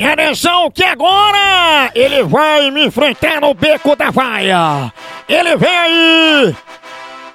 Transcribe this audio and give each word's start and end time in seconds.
E 0.00 0.04
atenção 0.06 0.70
que 0.70 0.82
agora 0.82 1.90
ele 1.94 2.22
vai 2.22 2.70
me 2.70 2.86
enfrentar 2.86 3.38
no 3.38 3.52
beco 3.52 3.94
da 3.94 4.10
vaia. 4.10 4.90
Ele 5.28 5.54
vem 5.56 5.76
aí. 5.76 6.56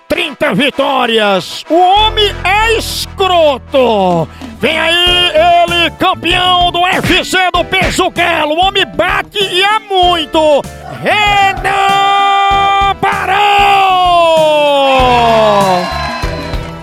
30 0.07 0.55
vitórias. 0.55 1.63
O 1.70 1.75
homem 1.75 2.25
é 2.43 2.73
escroto. 2.75 4.28
Vem 4.59 4.79
aí 4.79 5.31
ele, 5.67 5.91
campeão 5.99 6.72
do 6.72 6.81
UFC 6.81 7.37
do 7.54 7.63
peso 7.65 8.09
galo. 8.09 8.55
O 8.55 8.65
homem 8.65 8.83
bate 8.83 9.37
e 9.44 9.62
é 9.62 9.77
muito. 9.77 10.63
Renan 11.04 12.95
Barão! 13.00 13.45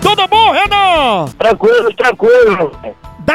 Tudo 0.01 0.25
bom, 0.29 0.51
Renan? 0.51 1.25
Tranquilo, 1.37 1.93
tranquilo. 1.93 2.71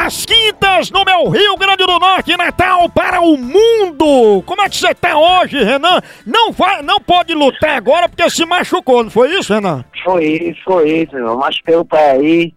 Das 0.01 0.25
quintas 0.25 0.89
no 0.91 1.03
meu 1.03 1.27
Rio 1.27 1.57
Grande 1.57 1.85
do 1.85 1.99
Norte, 1.99 2.37
Natal 2.37 2.87
para 2.87 3.19
o 3.19 3.37
mundo. 3.37 4.41
Como 4.45 4.61
é 4.61 4.69
que 4.69 4.77
você 4.77 4.95
tá 4.95 5.17
hoje, 5.17 5.61
Renan? 5.61 5.99
Não 6.25 6.53
vai, 6.53 6.81
não 6.81 7.01
pode 7.01 7.35
lutar 7.35 7.71
agora 7.71 8.07
porque 8.07 8.29
se 8.29 8.45
machucou, 8.45 9.03
não 9.03 9.11
foi 9.11 9.37
isso, 9.37 9.53
Renan? 9.53 9.83
Foi 10.05 10.23
isso, 10.23 10.61
foi 10.63 10.89
isso, 11.01 11.13
meu. 11.13 11.37
Machuquei 11.37 11.75
o 11.75 11.83
pé 11.83 12.11
aí, 12.11 12.53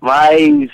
mas 0.00 0.68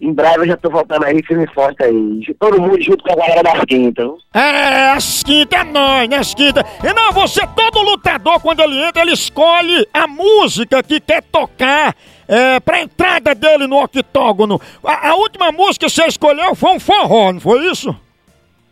em 0.00 0.12
breve 0.14 0.38
eu 0.40 0.46
já 0.46 0.56
tô 0.56 0.70
voltando 0.70 1.04
aí, 1.04 1.22
firme 1.22 1.44
e 1.44 1.54
forte 1.54 1.82
aí. 1.82 2.34
Todo 2.40 2.60
mundo 2.60 2.82
junto 2.82 3.04
com 3.04 3.12
a 3.12 3.16
galera 3.16 3.42
das 3.42 3.64
quintas. 3.66 4.10
É, 4.32 4.90
as 4.92 5.22
quintas 5.22 5.60
é 5.60 5.64
nós, 5.64 6.08
né? 6.08 6.16
As 6.16 6.34
quintas. 6.34 6.64
Renan, 6.80 7.10
você, 7.12 7.46
todo 7.48 7.82
lutador, 7.82 8.40
quando 8.40 8.60
ele 8.60 8.82
entra, 8.82 9.02
ele 9.02 9.12
escolhe 9.12 9.86
a 9.92 10.06
música 10.06 10.82
que 10.82 10.98
quer 10.98 11.22
tocar. 11.22 11.94
É, 12.34 12.58
pra 12.60 12.80
entrada 12.80 13.34
dele 13.34 13.66
no 13.66 13.78
octógono. 13.78 14.58
A, 14.82 15.10
a 15.10 15.14
última 15.16 15.52
música 15.52 15.84
que 15.84 15.92
você 15.92 16.06
escolheu 16.06 16.54
foi 16.54 16.70
um 16.70 16.80
forró, 16.80 17.30
não 17.30 17.38
foi 17.38 17.70
isso? 17.70 17.94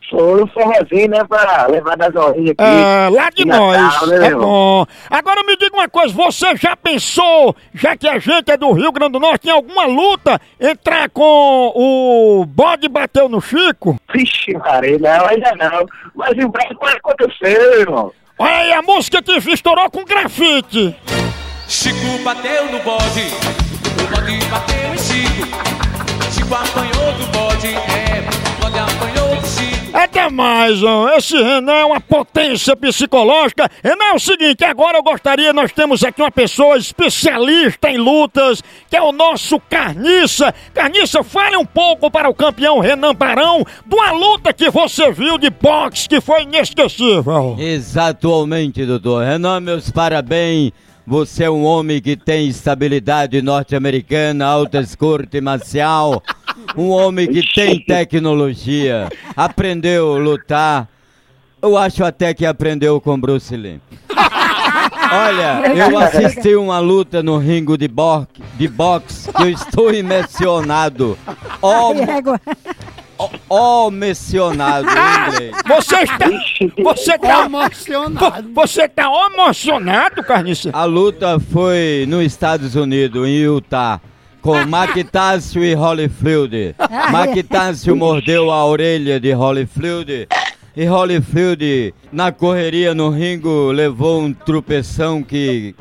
Foi 0.08 0.42
um 0.42 0.46
forrozinho, 0.46 1.10
né, 1.10 1.22
pra 1.28 1.66
levar 1.66 1.94
das 1.94 2.14
orelhas 2.14 2.54
aqui. 2.56 2.56
É, 2.58 3.10
lá 3.10 3.28
de 3.28 3.44
nós. 3.44 3.76
Natal, 3.76 4.06
né, 4.06 4.26
é 4.28 4.34
bom. 4.34 4.86
Agora 5.10 5.44
me 5.44 5.58
diga 5.58 5.76
uma 5.76 5.90
coisa, 5.90 6.14
você 6.14 6.56
já 6.56 6.74
pensou, 6.74 7.54
já 7.74 7.94
que 7.94 8.08
a 8.08 8.18
gente 8.18 8.50
é 8.50 8.56
do 8.56 8.72
Rio 8.72 8.90
Grande 8.92 9.12
do 9.12 9.20
Norte, 9.20 9.48
em 9.48 9.52
alguma 9.52 9.84
luta, 9.84 10.40
entrar 10.58 11.10
com 11.10 11.70
o 11.76 12.46
bode 12.46 12.88
bateu 12.88 13.28
no 13.28 13.42
Chico? 13.42 14.00
Vixe, 14.10 14.54
Maria, 14.54 14.98
não, 14.98 15.26
ainda 15.26 15.52
não. 15.56 15.86
Mas 16.14 16.32
em 16.32 16.48
breve 16.48 16.74
pode 16.76 16.96
acontecer, 16.96 17.80
irmão. 17.80 18.10
Olha 18.38 18.56
aí 18.56 18.72
a 18.72 18.80
música 18.80 19.22
que 19.22 19.32
estourou 19.32 19.90
com 19.90 20.02
grafite. 20.02 20.96
Chico 21.70 22.18
bateu 22.24 22.64
no 22.72 22.80
bode, 22.80 23.28
o 23.30 24.16
bode 24.16 24.44
bateu 24.50 24.92
em 24.92 24.98
Chico. 24.98 25.46
Chico 26.32 26.52
apanhou 26.52 27.12
do 27.12 27.26
bode, 27.28 27.68
é, 27.68 28.28
o 28.28 28.60
bode 28.60 28.76
apanhou 28.76 29.36
do 29.36 29.46
Chico. 29.46 29.96
É 29.96 30.08
demais, 30.08 30.82
ó. 30.82 31.10
esse 31.10 31.41
Renan 31.41 31.72
é 31.72 31.84
uma 31.84 32.00
potência 32.00 32.74
psicológica. 32.74 33.70
Renan, 33.84 34.04
é 34.06 34.14
o 34.14 34.18
seguinte, 34.18 34.64
agora 34.64 34.98
eu 34.98 35.02
gostaria, 35.04 35.52
nós 35.52 35.70
temos 35.70 36.02
aqui 36.02 36.20
uma 36.20 36.32
pessoa 36.32 36.76
especialista 36.76 37.88
em 37.88 37.98
lutas, 37.98 38.60
que 38.91 38.96
é 38.96 39.02
o 39.02 39.12
nosso 39.12 39.60
Carniça. 39.60 40.52
Carniça, 40.74 41.22
fale 41.22 41.56
um 41.56 41.64
pouco 41.64 42.10
para 42.10 42.28
o 42.28 42.34
campeão 42.34 42.80
Renan 42.80 43.14
Barão 43.14 43.64
de 43.86 43.94
uma 43.94 44.10
luta 44.10 44.52
que 44.52 44.68
você 44.70 45.12
viu 45.12 45.38
de 45.38 45.50
boxe 45.50 46.08
que 46.08 46.20
foi 46.20 46.42
inesquecível. 46.42 47.54
Exatamente, 47.60 48.84
doutor. 48.84 49.24
Renan, 49.24 49.60
meus 49.60 49.88
parabéns. 49.88 50.72
Você 51.11 51.42
é 51.42 51.50
um 51.50 51.64
homem 51.64 52.00
que 52.00 52.16
tem 52.16 52.47
estabilidade 52.47 53.42
norte-americana, 53.42 54.47
alta 54.47 54.78
escorte 54.78 55.41
marcial. 55.41 56.22
Um 56.77 56.91
homem 56.91 57.27
que 57.27 57.42
tem 57.53 57.80
tecnologia. 57.80 59.08
Aprendeu 59.36 60.14
a 60.14 60.19
lutar. 60.19 60.88
Eu 61.61 61.77
acho 61.77 62.05
até 62.05 62.33
que 62.33 62.47
aprendeu 62.47 63.00
com 63.00 63.19
Bruce 63.19 63.56
Lee. 63.56 63.81
Olha, 65.12 65.75
eu 65.75 65.99
assisti 65.99 66.54
uma 66.54 66.78
luta 66.78 67.25
no 67.25 67.38
ringue 67.38 67.76
de, 67.76 67.88
bo 67.88 68.25
de 68.56 68.69
boxe 68.69 69.32
que 69.32 69.43
eu 69.43 69.50
estou 69.50 69.93
emocionado. 69.93 71.19
Oh, 71.60 71.93
oh, 73.50 73.91
mencionado 73.91 74.87
em 74.88 75.28
inglês. 75.28 75.56
Você 75.66 75.97
está. 75.97 76.27
Você 76.83 77.15
está 77.15 77.44
emocionado. 77.44 78.53
Você 78.55 78.83
está 78.84 79.11
emocionado, 79.33 80.22
Carniça? 80.22 80.71
A 80.72 80.84
luta 80.84 81.38
foi 81.38 82.06
nos 82.09 82.25
Estados 82.25 82.75
Unidos, 82.77 83.28
em 83.28 83.43
Utah, 83.43 84.00
com 84.41 84.65
Mactácio 84.66 85.65
e 85.65 85.75
Holyfield. 85.75 86.75
Mactácio 87.11 87.94
mordeu 87.97 88.50
a 88.50 88.65
orelha 88.65 89.19
de 89.19 89.33
Holyfield. 89.33 90.28
E 90.77 90.87
Holyfield, 90.87 91.93
na 92.12 92.31
correria 92.31 92.94
no 92.94 93.11
ringue, 93.11 93.49
levou 93.72 94.22
um 94.22 94.32
tropeção 94.32 95.22
que 95.22 95.75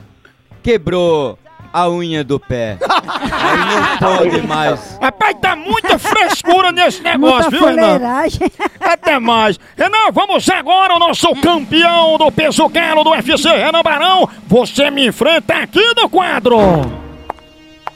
quebrou 0.64 1.38
a 1.72 1.90
unha 1.90 2.24
do 2.24 2.40
pé. 2.40 2.78
Aí 2.82 3.58
não 3.66 4.18
pode 4.18 4.48
mais. 4.48 4.98
Rapaz, 5.30 5.38
tá 5.42 5.56
muita 5.56 6.00
frescura 6.00 6.72
nesse 6.72 7.02
negócio, 7.04 7.52
Muita 7.52 7.58
viu, 7.58 7.66
Renan? 7.66 8.00
Até 8.80 9.20
mais. 9.20 9.60
Renan, 9.78 10.12
vamos 10.12 10.50
agora 10.50 10.94
ao 10.94 11.00
nosso 11.00 11.34
campeão 11.36 12.18
do 12.18 12.32
peso 12.32 12.68
galo 12.70 13.04
do 13.04 13.12
UFC, 13.12 13.48
Renan 13.50 13.82
Barão. 13.84 14.28
Você 14.48 14.90
me 14.90 15.08
enfrenta 15.08 15.56
aqui 15.56 15.84
no 15.96 16.10
quadro. 16.10 16.58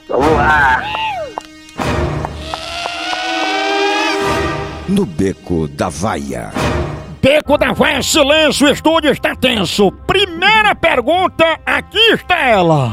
Vamos 0.08 0.32
lá. 0.34 0.84
No 4.88 5.06
beco 5.06 5.68
da 5.70 5.90
vaia. 5.90 6.52
Beco 7.22 7.58
da 7.58 7.72
Vaia, 7.72 8.04
silêncio, 8.04 8.68
o 8.68 8.70
estúdio 8.70 9.10
está 9.10 9.34
tenso. 9.34 9.90
Primeira 10.06 10.76
pergunta, 10.76 11.58
aqui 11.66 11.98
está 12.12 12.38
ela. 12.38 12.92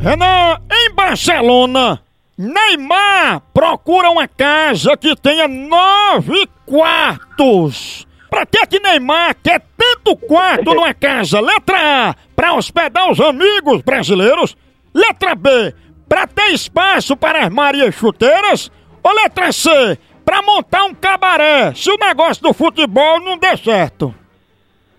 Renan, 0.00 0.58
em 0.68 0.92
Barcelona, 0.96 2.03
Neymar 2.36 3.42
procura 3.52 4.10
uma 4.10 4.26
casa 4.26 4.96
que 4.96 5.14
tenha 5.14 5.46
nove 5.46 6.48
quartos. 6.66 8.06
Pra 8.28 8.44
que 8.44 8.66
que 8.66 8.80
Neymar 8.80 9.36
quer 9.40 9.62
tanto 9.76 10.16
quarto 10.16 10.74
numa 10.74 10.92
casa? 10.92 11.40
Letra 11.40 12.10
A, 12.10 12.14
pra 12.34 12.54
hospedar 12.54 13.08
os 13.08 13.20
amigos 13.20 13.82
brasileiros. 13.82 14.56
Letra 14.92 15.36
B, 15.36 15.72
pra 16.08 16.26
ter 16.26 16.52
espaço 16.52 17.16
para 17.16 17.46
as 17.46 17.52
Marias 17.52 17.94
chuteiras. 17.94 18.70
Ou 19.00 19.12
letra 19.12 19.52
C, 19.52 19.98
pra 20.24 20.42
montar 20.42 20.84
um 20.84 20.94
cabaré, 20.94 21.72
se 21.74 21.90
o 21.90 21.98
negócio 21.98 22.42
do 22.42 22.52
futebol 22.52 23.20
não 23.20 23.38
der 23.38 23.56
certo. 23.58 24.12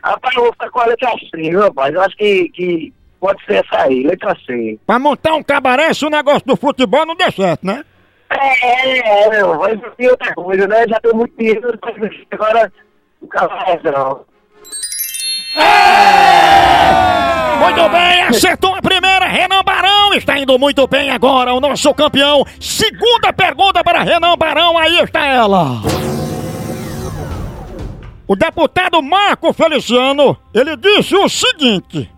Rapaz, 0.02 0.36
eu 0.36 0.44
vou 0.44 0.52
ficar 0.54 0.70
com 0.70 0.80
a 0.80 0.86
letra 0.86 1.12
C, 1.32 1.50
rapaz? 1.50 1.94
Eu 1.94 2.02
acho 2.02 2.16
que, 2.16 2.50
que 2.50 2.94
pode 3.20 3.44
ser 3.46 3.66
essa 3.66 3.84
aí, 3.84 4.04
letra 4.04 4.36
C. 4.46 4.80
Pra 4.86 5.00
montar 5.00 5.34
um 5.34 5.44
cabaré, 5.44 5.94
se 5.94 6.06
o 6.06 6.10
negócio 6.10 6.46
do 6.46 6.56
futebol 6.56 7.06
não 7.06 7.16
der 7.16 7.32
certo, 7.32 7.66
né? 7.66 7.84
É, 8.30 8.68
é, 8.68 9.24
é, 9.24 9.30
meu, 9.30 9.58
vai 9.58 9.78
ser 9.78 10.10
outra 10.10 10.34
coisa, 10.34 10.68
né? 10.68 10.88
Já 10.88 11.00
tenho 11.00 11.16
muito 11.16 11.38
dinheiro, 11.38 11.80
agora 12.32 12.72
o 13.22 13.28
cavalo 13.28 13.80
não. 13.84 14.26
Muito 17.60 17.90
bem, 17.90 18.24
acertou 18.24 18.76
a 18.76 18.82
primeira, 18.82 19.26
Renan 19.28 19.64
Barão 19.64 20.14
está 20.14 20.38
indo 20.38 20.58
muito 20.58 20.88
bem 20.88 21.10
agora, 21.12 21.54
o 21.54 21.60
nosso 21.60 21.94
campeão. 21.94 22.46
Segunda 22.60 23.32
pergunta 23.34 23.84
para 23.84 24.04
Renan 24.04 24.38
Barão, 24.38 24.78
aí 24.78 25.00
está 25.00 25.26
ela. 25.26 25.82
O 28.28 28.36
deputado 28.36 29.02
Marco 29.04 29.54
Feliciano, 29.54 30.38
ele 30.54 30.76
disse 30.76 31.16
o 31.16 31.30
seguinte: 31.30 32.10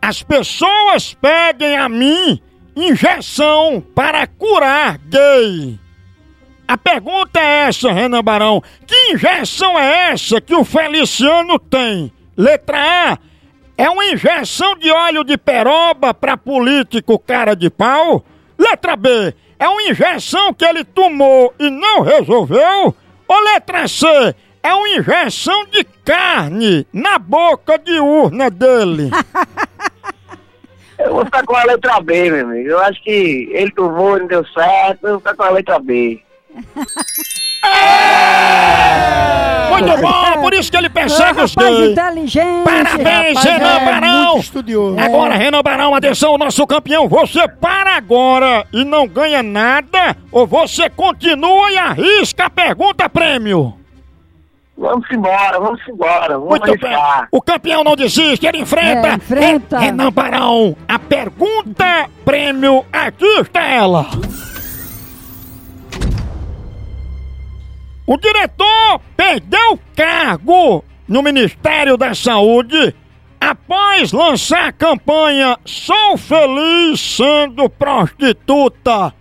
as 0.00 0.22
pessoas 0.22 1.14
pedem 1.14 1.76
a 1.76 1.88
mim 1.88 2.40
injeção 2.74 3.82
para 3.94 4.26
curar 4.26 4.98
gay. 4.98 5.78
A 6.66 6.78
pergunta 6.78 7.40
é 7.40 7.68
essa, 7.68 7.92
Renan 7.92 8.22
Barão: 8.22 8.62
que 8.86 9.12
injeção 9.12 9.78
é 9.78 10.12
essa 10.12 10.40
que 10.40 10.54
o 10.54 10.64
Feliciano 10.64 11.58
tem? 11.58 12.12
Letra 12.36 12.78
A 12.78 13.18
é 13.76 13.90
uma 13.90 14.04
injeção 14.06 14.76
de 14.76 14.90
óleo 14.90 15.24
de 15.24 15.36
peroba 15.36 16.14
para 16.14 16.36
político 16.36 17.18
cara 17.18 17.54
de 17.54 17.68
pau? 17.68 18.24
Letra 18.58 18.94
B 18.94 19.34
é 19.58 19.68
uma 19.68 19.82
injeção 19.82 20.54
que 20.54 20.64
ele 20.64 20.84
tomou 20.84 21.52
e 21.58 21.68
não 21.70 22.00
resolveu? 22.00 22.94
Ou 23.28 23.44
letra 23.44 23.86
C 23.86 24.06
é 24.62 24.74
uma 24.74 24.88
injeção 24.88 25.66
de 25.66 25.84
carne 26.04 26.86
na 26.92 27.18
boca 27.18 27.78
de 27.78 27.98
urna 28.00 28.50
dele? 28.50 29.10
Eu 31.04 31.14
vou 31.14 31.24
ficar 31.24 31.44
com 31.44 31.56
a 31.56 31.64
letra 31.64 32.00
B, 32.00 32.30
meu 32.30 32.46
amigo. 32.46 32.68
Eu 32.68 32.80
acho 32.80 33.02
que 33.02 33.48
ele 33.52 33.70
tomou, 33.72 34.18
não 34.18 34.26
deu 34.26 34.44
certo, 34.46 35.04
eu 35.04 35.10
vou 35.10 35.18
ficar 35.20 35.34
com 35.34 35.42
a 35.42 35.50
letra 35.50 35.78
B. 35.78 36.22
Muito 39.70 39.96
bom, 39.98 40.42
por 40.42 40.52
isso 40.52 40.70
que 40.70 40.76
ele 40.76 40.90
persegue 40.90 41.40
os 41.40 41.54
gays. 41.54 41.90
inteligente. 41.90 42.64
Parabéns, 42.64 43.38
rapaz, 43.38 43.44
Renan 43.44 43.76
é. 43.76 43.84
Barão! 43.84 44.32
muito 44.32 44.44
estudioso. 44.44 44.98
Agora, 44.98 45.34
Renan 45.36 45.62
Barão, 45.62 45.94
atenção, 45.94 46.36
nosso 46.36 46.66
campeão. 46.66 47.08
Você 47.08 47.48
para 47.48 47.96
agora 47.96 48.66
e 48.72 48.84
não 48.84 49.06
ganha 49.06 49.42
nada? 49.42 50.16
Ou 50.30 50.46
você 50.46 50.90
continua 50.90 51.70
e 51.70 51.78
arrisca 51.78 52.46
a 52.46 52.50
pergunta 52.50 53.08
prêmio? 53.08 53.79
Vamos 54.80 55.06
embora, 55.12 55.60
vamos 55.60 55.80
embora, 55.86 56.38
vamos 56.38 56.48
Muito 56.58 56.78
bem. 56.78 56.96
O 57.30 57.42
campeão 57.42 57.84
não 57.84 57.94
desiste, 57.94 58.46
ele 58.46 58.60
enfrenta. 58.60 59.08
É, 59.08 59.14
enfrenta. 59.14 59.78
Re- 59.78 59.84
Renan 59.86 60.10
Barão, 60.10 60.74
a 60.88 60.98
pergunta 60.98 62.08
prêmio, 62.24 62.86
aqui 62.90 63.26
está 63.40 63.62
ela. 63.62 64.06
O 68.06 68.16
diretor 68.16 69.00
perdeu 69.14 69.72
o 69.74 69.78
cargo 69.94 70.82
no 71.06 71.22
Ministério 71.22 71.98
da 71.98 72.14
Saúde 72.14 72.94
após 73.38 74.12
lançar 74.12 74.68
a 74.68 74.72
campanha 74.72 75.58
Sou 75.66 76.16
Feliz 76.16 76.98
Sendo 77.00 77.68
Prostituta. 77.68 79.12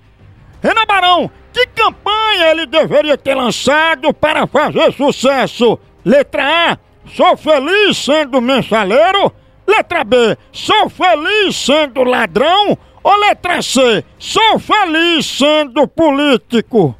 Renan 0.63 0.85
Barão, 0.87 1.29
que 1.59 1.81
campanha 1.81 2.51
ele 2.51 2.65
deveria 2.65 3.17
ter 3.17 3.35
lançado 3.35 4.13
para 4.13 4.47
fazer 4.47 4.93
sucesso? 4.93 5.77
Letra 6.05 6.71
A, 6.71 6.77
sou 7.13 7.35
feliz 7.35 7.97
sendo 7.97 8.39
mensaleiro. 8.39 9.31
Letra 9.67 10.03
B, 10.03 10.37
sou 10.51 10.89
feliz 10.89 11.55
sendo 11.55 12.03
ladrão. 12.03 12.77
Ou 13.03 13.15
letra 13.17 13.61
C, 13.61 14.03
sou 14.17 14.59
feliz 14.59 15.25
sendo 15.25 15.87
político. 15.87 16.95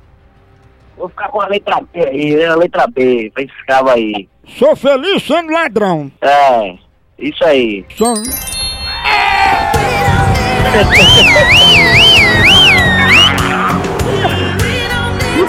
Vou 0.98 1.10
ficar 1.10 1.30
com 1.30 1.42
a 1.42 1.48
letra 1.48 1.82
B 1.82 2.08
aí, 2.08 2.36
né? 2.36 2.48
a 2.48 2.56
letra 2.56 2.88
B, 2.88 3.32
pra 3.34 3.44
esse 3.44 3.66
cabo 3.66 3.90
aí. 3.90 4.28
Sou 4.58 4.76
feliz 4.76 5.24
sendo 5.24 5.52
ladrão. 5.52 6.12
É, 6.22 6.76
isso 7.18 7.44
aí. 7.46 7.86
Sou... 7.96 8.14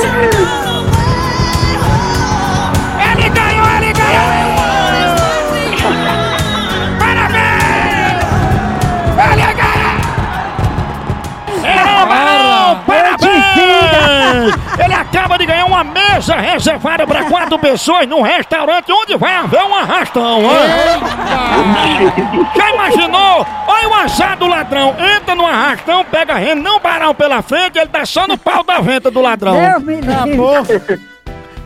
Ele 0.02 0.39
mesa 16.20 16.36
reservada 16.36 17.06
para 17.06 17.24
quatro 17.24 17.58
pessoas 17.58 18.06
num 18.06 18.20
restaurante 18.20 18.92
onde 18.92 19.16
vai 19.16 19.34
haver 19.36 19.62
um 19.64 19.74
arrastão. 19.74 20.40
hein? 20.42 20.50
Já 22.54 22.70
imaginou? 22.74 23.46
Olha 23.66 23.88
o 23.88 23.94
assado 23.94 24.40
do 24.40 24.46
ladrão. 24.46 24.94
Entra 25.16 25.34
no 25.34 25.46
arrastão, 25.46 26.04
pega 26.04 26.34
Renan 26.34 26.78
Barão 26.82 27.14
pela 27.14 27.40
frente, 27.40 27.78
ele 27.78 27.88
tá 27.88 28.04
só 28.04 28.28
no 28.28 28.36
pau 28.36 28.62
da 28.62 28.80
venta 28.80 29.10
do 29.10 29.20
ladrão. 29.22 29.54
Deus 29.54 29.82
me 29.82 31.09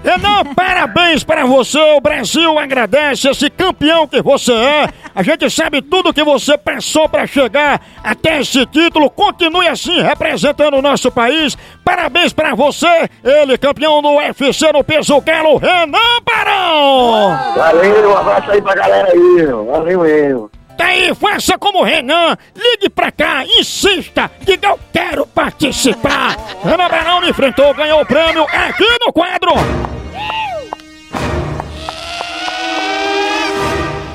Renan, 0.05 0.45
parabéns 0.55 1.25
para 1.25 1.47
você. 1.47 1.79
O 1.97 2.01
Brasil 2.01 2.59
agradece 2.59 3.27
esse 3.27 3.49
campeão 3.49 4.06
que 4.06 4.21
você 4.21 4.53
é. 4.53 4.89
A 5.15 5.23
gente 5.23 5.49
sabe 5.49 5.81
tudo 5.81 6.12
que 6.12 6.23
você 6.23 6.59
passou 6.59 7.09
para 7.09 7.27
chegar 7.27 7.81
até 8.03 8.41
esse 8.41 8.67
título. 8.67 9.09
Continue 9.09 9.67
assim 9.67 10.03
representando 10.03 10.77
o 10.77 10.83
nosso 10.83 11.11
país. 11.11 11.56
Parabéns 11.83 12.35
para 12.35 12.55
você. 12.55 13.09
Ele, 13.25 13.56
campeão 13.56 14.03
do 14.03 14.11
UFC 14.17 14.71
no 14.75 14.85
peso 14.85 15.19
galo, 15.23 15.56
Renan 15.56 16.21
Barão. 16.23 17.39
Valeu, 17.56 18.11
um 18.11 18.17
abraço 18.19 18.51
aí 18.51 18.61
pra 18.61 18.75
galera 18.75 19.09
aí. 19.11 19.47
Valeu 19.47 20.01
mesmo. 20.03 20.51
Tá 20.76 20.87
aí, 20.87 21.15
faça 21.15 21.56
como 21.59 21.81
o 21.81 21.85
Renan. 21.85 22.37
Ligue 22.55 22.88
pra 22.88 23.12
cá, 23.12 23.44
insista. 23.44 24.31
Diga 24.41 24.69
eu 24.69 24.81
quero 24.93 25.26
participar. 25.26 26.37
Renan 26.65 26.88
Barão 26.88 27.21
me 27.21 27.31
enfrentou, 27.31 27.75
ganhou 27.75 28.00
o 28.00 28.06
prêmio 28.06 28.44
aqui 28.44 28.87
no 29.05 29.12
quadro. 29.12 29.53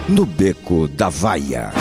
No 0.08 0.26
beco 0.26 0.88
da 0.88 1.08
vaia. 1.08 1.72